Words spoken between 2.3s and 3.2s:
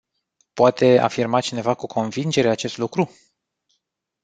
acest lucru?